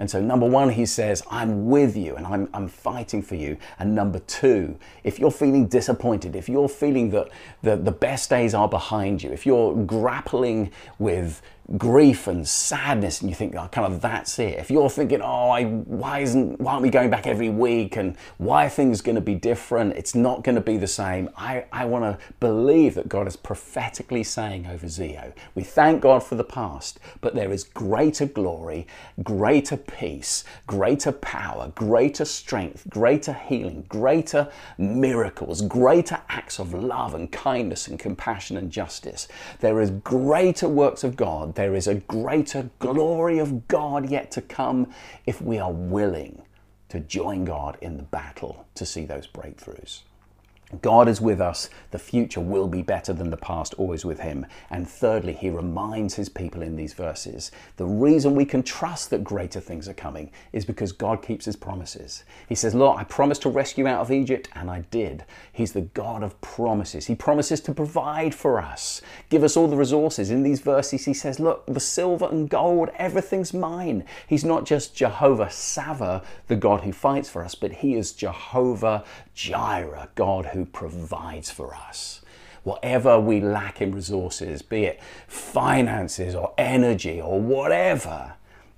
And 0.02 0.10
so, 0.10 0.20
number 0.20 0.48
one, 0.48 0.72
he 0.72 0.88
says, 0.88 1.22
I'm 1.30 1.68
with 1.68 1.96
you 1.96 2.16
and 2.16 2.26
I'm, 2.26 2.50
I'm 2.56 2.68
fighting 2.68 3.22
for 3.22 3.36
you. 3.36 3.56
And 3.78 3.94
number 3.94 4.18
two, 4.18 4.80
if 5.04 5.20
you're 5.20 5.30
feeling 5.30 5.68
disappointed, 5.68 6.36
if 6.36 6.50
you're 6.50 6.68
feeling 6.68 7.12
that 7.12 7.30
the, 7.62 7.76
the 7.76 7.92
best 7.92 8.28
days 8.28 8.56
are 8.56 8.68
behind 8.68 9.22
you, 9.22 9.30
if 9.30 9.46
you're 9.46 9.76
grappling 9.76 10.72
with 10.98 11.44
grief 11.78 12.28
and 12.28 12.48
sadness 12.48 13.22
and 13.22 13.30
you 13.30 13.36
think 13.36 13.56
oh, 13.56 13.68
kind 13.72 13.92
of 13.92 14.02
that's 14.02 14.38
it. 14.40 14.60
If 14.60 14.70
you're 14.70 14.90
thinking 14.90 15.22
oh 15.22 15.50
I, 15.50 15.66
why 15.66 16.20
isn't 16.20 16.60
why 16.60 16.74
aren't 16.74 16.84
we 16.84 16.90
going 16.90 17.10
back 17.10 17.28
every 17.28 17.50
week 17.50 17.96
and 17.96 18.18
why 18.38 18.66
are 18.66 18.70
things 18.70 19.02
going 19.02 19.16
to 19.16 19.22
be 19.22 19.36
different? 19.36 19.94
It's 19.94 20.16
not 20.16 20.44
going 20.44 20.56
to 20.56 20.62
be 20.62 20.78
the 20.78 20.88
same. 20.88 21.30
I, 21.38 21.66
I 21.72 21.86
want 21.86 22.04
to 22.04 22.26
believe 22.40 22.96
that 22.96 23.10
god 23.10 23.28
is 23.28 23.36
prophetically 23.36 24.24
saying 24.24 24.68
over 24.68 24.88
zeo 24.88 25.34
we 25.56 25.64
thank 25.64 26.02
god 26.02 26.24
for 26.24 26.36
the 26.36 26.44
past 26.44 27.00
but 27.22 27.36
there 27.36 27.52
is 27.52 27.64
greater 27.64 28.26
glory 28.26 28.88
greater 29.24 29.78
peace 29.78 30.44
greater 30.68 31.12
power 31.12 31.72
greater 31.76 32.26
strength 32.26 32.90
greater 32.90 33.34
healing 33.34 33.86
greater 33.88 34.52
miracles 34.78 35.62
greater 35.62 36.20
acts 36.30 36.60
of 36.60 36.74
love 36.74 37.14
and 37.14 37.32
kindness 37.32 37.88
and 37.88 38.00
compassion 38.00 38.58
and 38.58 38.72
justice. 38.72 39.28
There 39.60 39.80
is 39.80 39.92
greater 39.92 40.68
works 40.68 41.04
of 41.04 41.16
god 41.16 41.51
there 41.56 41.76
is 41.76 41.88
a 41.88 41.96
greater 41.96 42.70
glory 42.80 43.40
of 43.40 43.68
God 43.68 44.10
yet 44.10 44.32
to 44.32 44.42
come 44.42 44.94
if 45.26 45.42
we 45.42 45.58
are 45.60 45.72
willing 45.72 46.42
to 46.90 47.00
join 47.00 47.46
God 47.46 47.78
in 47.82 47.98
the 47.98 48.04
battle 48.04 48.66
to 48.76 48.86
see 48.86 49.06
those 49.06 49.28
breakthroughs. 49.28 50.02
God 50.82 51.10
is 51.10 51.20
with 51.20 51.42
us. 51.42 51.70
The 51.92 52.00
future 52.00 52.40
will 52.40 52.68
be 52.68 52.82
better 52.82 53.14
than 53.14 53.30
the 53.30 53.38
past, 53.38 53.74
always 53.76 54.06
with 54.06 54.20
Him. 54.20 54.46
And 54.70 54.88
thirdly, 54.88 55.34
He 55.34 55.50
reminds 55.50 56.16
His 56.16 56.30
people 56.30 56.62
in 56.62 56.76
these 56.76 56.94
verses 56.94 57.52
the 57.78 57.86
reason 57.86 58.36
we 58.36 58.46
can 58.46 58.64
trust 58.64 59.10
that 59.10 59.24
greater 59.24 59.60
things 59.60 59.88
are 59.88 59.94
coming 59.94 60.32
is 60.54 60.66
because 60.66 60.92
God 60.92 61.22
keeps 61.22 61.46
His 61.46 61.56
promises. 61.56 62.24
He 62.48 62.56
says, 62.56 62.74
Look, 62.76 62.98
I 62.98 63.04
promised 63.04 63.42
to 63.44 63.50
rescue 63.50 63.88
out 63.88 64.02
of 64.02 64.12
Egypt, 64.12 64.50
and 64.54 64.70
I 64.70 64.82
did. 64.92 65.26
He's 65.52 65.74
the 65.74 65.82
God 65.82 66.24
of 66.24 66.40
promises. 66.42 67.08
He 67.08 67.16
promises 67.16 67.60
to 67.62 67.74
provide 67.74 68.34
for 68.34 68.60
us, 68.62 69.02
give 69.30 69.44
us 69.44 69.58
all 69.58 69.68
the 69.68 69.76
resources. 69.76 70.32
In 70.32 70.44
these 70.44 70.62
verses, 70.62 71.06
He 71.06 71.14
says, 71.14 71.40
Look, 71.40 71.66
the 71.66 71.80
silver 71.80 72.28
and 72.30 72.50
gold, 72.50 72.90
everything's 72.96 73.54
mine. 73.54 74.06
He's 74.28 74.46
not 74.46 74.66
just 74.66 74.96
Jehovah 74.96 75.50
Sava, 75.50 76.24
the 76.48 76.56
God 76.56 76.82
who 76.82 76.92
fights 76.92 77.30
for 77.30 77.44
us, 77.44 77.56
but 77.56 77.72
He 77.72 77.96
is 77.96 78.12
Jehovah 78.12 79.04
Jireh, 79.34 80.10
God 80.16 80.48
who 80.48 80.61
provides 80.66 81.52
for 81.52 81.76
us. 81.76 82.22
Whatever 82.64 83.20
we 83.20 83.42
lack 83.42 83.82
in 83.82 83.94
resources, 83.94 84.62
be 84.62 84.86
it 84.86 85.02
finances 85.28 86.36
or 86.36 86.54
energy 86.58 87.20
or 87.20 87.42
whatever, 87.42 88.34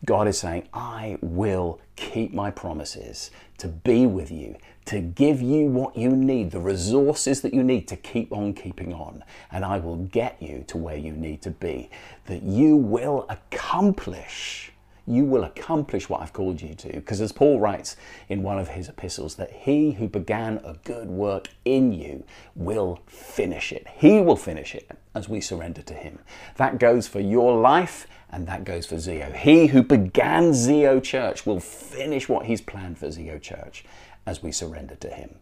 God 0.05 0.27
is 0.27 0.37
saying, 0.37 0.67
I 0.73 1.17
will 1.21 1.79
keep 1.95 2.33
my 2.33 2.51
promises 2.51 3.31
to 3.59 3.69
be 3.69 4.05
with 4.05 4.31
you, 4.31 4.57
to 4.85 4.99
give 4.99 5.41
you 5.41 5.67
what 5.67 5.95
you 5.95 6.09
need, 6.09 6.51
the 6.51 6.59
resources 6.59 7.39
that 7.41 7.53
you 7.53 7.63
need 7.63 7.87
to 7.87 7.95
keep 7.95 8.33
on 8.33 8.53
keeping 8.53 8.93
on. 8.93 9.23
And 9.51 9.63
I 9.63 9.77
will 9.77 9.95
get 9.95 10.41
you 10.41 10.65
to 10.67 10.77
where 10.77 10.97
you 10.97 11.13
need 11.13 11.41
to 11.43 11.51
be, 11.51 11.89
that 12.25 12.43
you 12.43 12.75
will 12.75 13.25
accomplish 13.29 14.72
you 15.05 15.25
will 15.25 15.43
accomplish 15.43 16.09
what 16.09 16.21
I've 16.21 16.33
called 16.33 16.61
you 16.61 16.73
to. 16.75 16.93
Because 16.93 17.19
as 17.19 17.31
Paul 17.31 17.59
writes 17.59 17.95
in 18.29 18.43
one 18.43 18.59
of 18.59 18.69
his 18.69 18.87
epistles, 18.87 19.35
that 19.35 19.51
he 19.51 19.91
who 19.91 20.07
began 20.07 20.57
a 20.63 20.75
good 20.83 21.09
work 21.09 21.49
in 21.65 21.91
you 21.91 22.23
will 22.55 23.01
finish 23.05 23.71
it. 23.71 23.87
He 23.95 24.21
will 24.21 24.37
finish 24.37 24.75
it 24.75 24.89
as 25.13 25.27
we 25.27 25.41
surrender 25.41 25.81
to 25.83 25.93
him. 25.93 26.19
That 26.55 26.79
goes 26.79 27.07
for 27.07 27.19
your 27.19 27.59
life 27.59 28.07
and 28.31 28.47
that 28.47 28.63
goes 28.63 28.85
for 28.85 28.95
Zeo. 28.95 29.35
He 29.35 29.67
who 29.67 29.83
began 29.83 30.51
Zeo 30.51 31.01
Church 31.03 31.45
will 31.45 31.59
finish 31.59 32.27
what 32.27 32.45
he's 32.45 32.61
planned 32.61 32.97
for 32.97 33.07
Zeo 33.07 33.39
Church 33.41 33.85
as 34.25 34.41
we 34.41 34.51
surrender 34.51 34.95
to 34.95 35.09
him. 35.09 35.35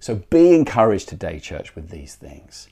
So 0.00 0.16
be 0.16 0.54
encouraged 0.54 1.08
today, 1.08 1.38
church, 1.38 1.76
with 1.76 1.90
these 1.90 2.16
things. 2.16 2.68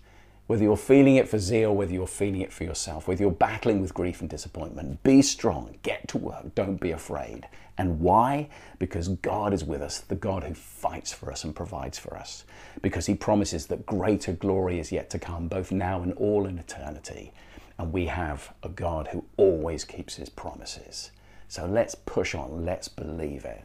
Whether 0.50 0.64
you're 0.64 0.76
feeling 0.76 1.14
it 1.14 1.28
for 1.28 1.36
Zeo, 1.36 1.72
whether 1.72 1.92
you're 1.92 2.08
feeling 2.08 2.40
it 2.40 2.52
for 2.52 2.64
yourself, 2.64 3.06
whether 3.06 3.22
you're 3.22 3.30
battling 3.30 3.80
with 3.80 3.94
grief 3.94 4.20
and 4.20 4.28
disappointment, 4.28 5.00
be 5.04 5.22
strong, 5.22 5.78
get 5.84 6.08
to 6.08 6.18
work, 6.18 6.56
don't 6.56 6.80
be 6.80 6.90
afraid. 6.90 7.46
And 7.78 8.00
why? 8.00 8.48
Because 8.80 9.06
God 9.06 9.52
is 9.52 9.62
with 9.62 9.80
us, 9.80 10.00
the 10.00 10.16
God 10.16 10.42
who 10.42 10.54
fights 10.54 11.12
for 11.12 11.30
us 11.30 11.44
and 11.44 11.54
provides 11.54 12.00
for 12.00 12.16
us. 12.16 12.42
Because 12.82 13.06
He 13.06 13.14
promises 13.14 13.68
that 13.68 13.86
greater 13.86 14.32
glory 14.32 14.80
is 14.80 14.90
yet 14.90 15.08
to 15.10 15.20
come, 15.20 15.46
both 15.46 15.70
now 15.70 16.02
and 16.02 16.14
all 16.14 16.46
in 16.46 16.58
eternity. 16.58 17.32
And 17.78 17.92
we 17.92 18.06
have 18.06 18.52
a 18.64 18.70
God 18.70 19.06
who 19.12 19.24
always 19.36 19.84
keeps 19.84 20.16
His 20.16 20.30
promises. 20.30 21.12
So 21.46 21.64
let's 21.64 21.94
push 21.94 22.34
on, 22.34 22.64
let's 22.64 22.88
believe 22.88 23.44
it. 23.44 23.62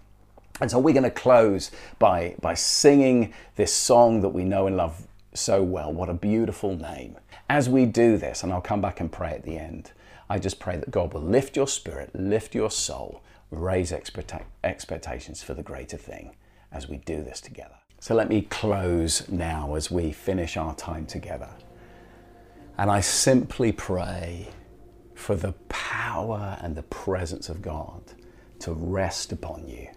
And 0.61 0.69
so 0.69 0.77
we're 0.77 0.93
going 0.93 1.01
to 1.01 1.09
close 1.09 1.71
by, 1.97 2.35
by 2.41 2.53
singing 2.53 3.33
this 3.55 3.73
song 3.73 4.21
that 4.21 4.29
we 4.29 4.43
know 4.43 4.67
and 4.67 4.77
love 4.77 5.07
so 5.35 5.61
well. 5.63 5.91
What 5.91 6.09
a 6.09 6.13
beautiful 6.13 6.75
name. 6.75 7.17
As 7.49 7.69
we 7.69 7.85
do 7.85 8.17
this, 8.17 8.43
and 8.43 8.51
I'll 8.51 8.61
come 8.61 8.81
back 8.81 8.99
and 8.99 9.11
pray 9.11 9.31
at 9.31 9.43
the 9.43 9.57
end, 9.57 9.91
I 10.29 10.39
just 10.39 10.59
pray 10.59 10.77
that 10.77 10.91
God 10.91 11.13
will 11.13 11.21
lift 11.21 11.55
your 11.55 11.67
spirit, 11.67 12.15
lift 12.15 12.55
your 12.55 12.71
soul, 12.71 13.21
raise 13.51 13.91
expectations 13.91 15.43
for 15.43 15.53
the 15.53 15.63
greater 15.63 15.97
thing 15.97 16.35
as 16.71 16.89
we 16.89 16.97
do 16.97 17.23
this 17.23 17.39
together. 17.39 17.75
So 17.99 18.15
let 18.15 18.29
me 18.29 18.41
close 18.41 19.29
now 19.29 19.75
as 19.75 19.89
we 19.89 20.11
finish 20.11 20.57
our 20.57 20.75
time 20.75 21.05
together. 21.05 21.49
And 22.77 22.91
I 22.91 23.01
simply 23.01 23.71
pray 23.71 24.49
for 25.13 25.35
the 25.35 25.53
power 25.69 26.57
and 26.61 26.75
the 26.75 26.83
presence 26.83 27.47
of 27.47 27.61
God 27.61 28.01
to 28.59 28.73
rest 28.73 29.31
upon 29.31 29.67
you 29.67 29.87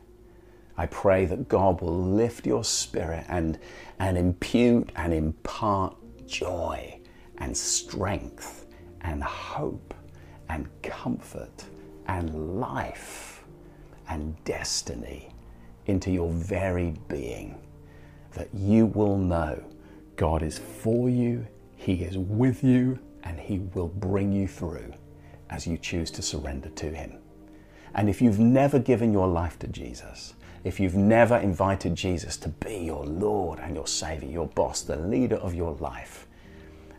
I 0.79 0.87
pray 0.87 1.25
that 1.27 1.49
God 1.49 1.81
will 1.81 2.01
lift 2.01 2.47
your 2.47 2.63
spirit 2.63 3.27
and, 3.29 3.59
and 3.99 4.17
impute 4.17 4.91
and 4.95 5.13
impart 5.13 5.97
joy 6.25 7.01
and 7.39 7.55
strength 7.57 8.67
and 9.01 9.23
hope 9.23 9.93
and 10.49 10.69
comfort 10.83 11.65
and 12.07 12.61
life 12.61 13.45
and 14.09 14.43
destiny 14.45 15.31
into 15.87 16.13
your 16.13 16.31
very 16.31 16.95
being. 17.09 17.61
That 18.35 18.49
you 18.55 18.87
will 18.87 19.19
know 19.19 19.61
God 20.15 20.45
is 20.45 20.59
for 20.59 21.11
you, 21.11 21.45
He 21.77 22.05
is 22.05 22.17
with 22.17 22.63
you, 22.63 23.01
and 23.25 23.41
He 23.41 23.59
will 23.75 23.89
bring 23.89 24.33
you 24.33 24.47
through 24.47 24.93
as 25.51 25.67
you 25.67 25.77
choose 25.77 26.13
to 26.13 26.23
surrender 26.23 26.69
to 26.69 26.91
Him. 26.91 27.19
And 27.95 28.09
if 28.09 28.23
you've 28.23 28.39
never 28.39 28.79
given 28.79 29.13
your 29.13 29.27
life 29.27 29.59
to 29.61 29.67
Jesus, 29.67 30.35
if 30.65 30.81
you've 30.81 30.95
never 30.95 31.37
invited 31.37 31.95
Jesus 31.95 32.37
to 32.39 32.49
be 32.49 32.79
your 32.79 33.05
Lord 33.05 33.59
and 33.59 33.75
your 33.75 33.87
Savior, 33.87 34.29
your 34.29 34.47
boss, 34.47 34.83
the 34.83 34.97
leader 34.97 35.37
of 35.37 35.55
your 35.55 35.73
life, 35.75 36.27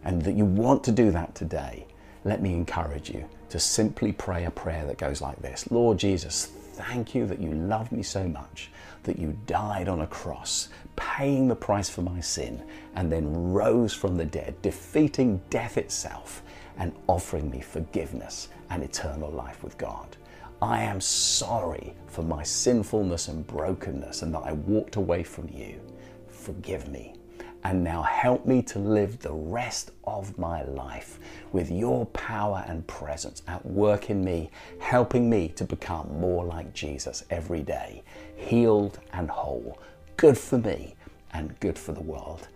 and 0.04 0.22
that 0.24 0.36
you 0.36 0.46
want 0.46 0.84
to 0.86 0.92
do 0.92 1.12
that 1.12 1.36
today, 1.36 1.86
let 2.24 2.42
me 2.42 2.54
encourage 2.54 3.10
you 3.10 3.28
to 3.50 3.60
simply 3.60 4.12
pray 4.12 4.46
a 4.46 4.52
prayer 4.52 4.86
that 4.86 4.98
goes 4.98 5.22
like 5.22 5.42
this 5.42 5.70
Lord 5.72 5.98
Jesus, 5.98 6.46
thank 6.46 7.14
you 7.14 7.26
that 7.28 7.40
you 7.40 7.52
love 7.52 7.92
me 7.92 8.04
so 8.04 8.28
much, 8.28 8.72
that 9.04 9.20
you 9.20 9.38
died 9.46 9.88
on 9.88 10.02
a 10.02 10.08
cross, 10.08 10.70
paying 10.96 11.48
the 11.48 11.56
price 11.56 11.90
for 11.90 12.02
my 12.02 12.20
sin, 12.20 12.64
and 12.96 13.12
then 13.12 13.52
rose 13.52 13.94
from 13.94 14.18
the 14.18 14.26
dead, 14.26 14.62
defeating 14.62 15.42
death 15.50 15.78
itself, 15.78 16.42
and 16.78 16.94
offering 17.08 17.50
me 17.50 17.60
forgiveness 17.60 18.50
and 18.70 18.84
eternal 18.84 19.30
life 19.30 19.64
with 19.64 19.78
God. 19.78 20.16
I 20.62 20.82
am 20.82 21.00
sorry 21.00 21.94
for 22.08 22.22
my 22.22 22.44
sinfulness 22.44 23.30
and 23.30 23.48
brokenness 23.48 24.24
and 24.24 24.34
that 24.34 24.42
I 24.44 24.52
walked 24.52 24.98
away 24.98 25.24
from 25.24 25.48
you. 25.48 25.80
Forgive 26.28 26.90
me. 26.90 27.16
And 27.64 27.84
now 27.84 28.02
help 28.02 28.46
me 28.46 28.62
to 28.64 28.80
live 28.80 29.20
the 29.20 29.34
rest 29.34 29.92
of 30.06 30.38
my 30.38 30.64
life 30.64 31.20
with 31.54 31.72
your 31.72 32.06
power 32.08 32.64
and 32.68 32.86
presence 32.88 33.42
at 33.48 33.66
work 33.66 34.10
in 34.10 34.24
me, 34.24 34.50
helping 34.80 35.30
me 35.30 35.50
to 35.50 35.64
become 35.64 36.20
more 36.20 36.46
like 36.46 36.74
Jesus 36.74 37.24
every 37.30 37.62
day, 37.62 38.04
healed 38.36 39.00
and 39.14 39.30
whole, 39.30 39.80
good 40.18 40.38
for 40.38 40.58
me 40.58 40.96
and 41.34 41.58
good 41.60 41.78
for 41.78 41.94
the 41.94 42.02
world. 42.02 42.48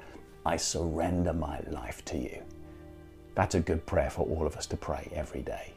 I 0.46 0.58
surrender 0.58 1.34
my 1.34 1.62
life 1.70 2.04
to 2.06 2.18
you. 2.18 2.42
That's 3.36 3.56
a 3.56 3.60
good 3.62 3.86
prayer 3.86 4.10
for 4.10 4.26
all 4.28 4.46
of 4.46 4.58
us 4.58 4.66
to 4.68 4.78
pray 4.78 5.10
every 5.14 5.42
day. 5.42 5.74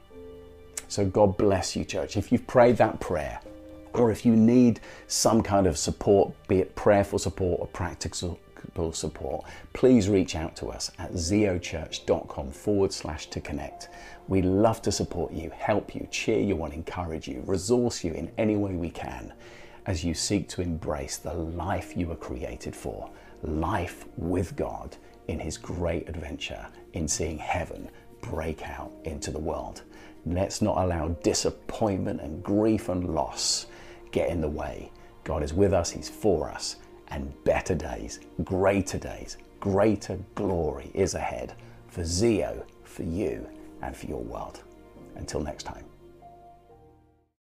So, 0.89 1.05
God 1.05 1.37
bless 1.37 1.77
you, 1.77 1.85
church. 1.85 2.17
If 2.17 2.31
you've 2.31 2.47
prayed 2.47 2.77
that 2.79 3.01
prayer, 3.01 3.41
or 3.93 4.11
if 4.11 4.27
you 4.27 4.37
need 4.37 4.81
some 5.07 5.43
kind 5.43 5.67
of 5.67 5.79
support, 5.79 6.33
be 6.49 6.59
it 6.59 6.75
prayerful 6.75 7.19
support 7.19 7.61
or 7.61 7.67
practical 7.69 8.39
support, 8.93 9.47
please 9.73 10.09
reach 10.09 10.37
out 10.37 10.55
to 10.57 10.67
us 10.67 10.91
at 10.99 11.13
zeochurch.com 11.13 12.51
forward 12.51 12.93
slash 12.93 13.27
to 13.29 13.41
connect. 13.41 13.89
We 14.29 14.43
love 14.43 14.83
to 14.83 14.93
support 14.93 15.33
you, 15.33 15.51
help 15.51 15.95
you, 15.95 16.07
cheer 16.11 16.41
you 16.41 16.63
on, 16.63 16.73
encourage 16.73 17.29
you, 17.29 17.43
resource 17.47 18.05
you 18.05 18.13
in 18.13 18.31
any 18.39 18.57
way 18.57 18.75
we 18.75 18.91
can 18.91 19.33
as 19.87 20.05
you 20.05 20.15
seek 20.15 20.49
to 20.49 20.63
embrace 20.63 21.17
the 21.17 21.33
life 21.33 21.97
you 21.97 22.09
were 22.09 22.17
created 22.17 22.75
for 22.75 23.09
life 23.43 24.07
with 24.17 24.57
God 24.57 24.97
in 25.29 25.39
His 25.39 25.57
great 25.57 26.09
adventure 26.09 26.67
in 26.93 27.07
seeing 27.07 27.39
heaven 27.39 27.89
break 28.21 28.63
out 28.63 28.91
into 29.05 29.31
the 29.31 29.39
world. 29.39 29.83
Let's 30.27 30.61
not 30.61 30.77
allow 30.77 31.09
disappointment 31.23 32.21
and 32.21 32.43
grief 32.43 32.89
and 32.89 33.15
loss 33.15 33.67
get 34.11 34.29
in 34.29 34.41
the 34.41 34.49
way. 34.49 34.91
God 35.23 35.45
is 35.45 35.55
with 35.55 35.73
us, 35.73 35.91
He's 35.91 36.09
for 36.09 36.51
us, 36.51 36.77
and 37.09 37.33
better 37.45 37.77
days, 37.77 38.19
greater 38.43 38.99
days, 38.99 39.37
greater 39.61 40.19
glory 40.35 40.91
is 40.95 41.15
ahead 41.15 41.55
for 41.89 42.03
Zeo, 42.03 42.65
for 42.83 43.05
you, 43.05 43.49
and 43.83 43.97
for 43.97 44.07
your 44.07 44.23
world. 44.23 44.63
Until 45.15 45.41
next 45.41 45.63
time. 45.63 45.85